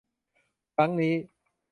[0.75, 1.13] ครั้งนี้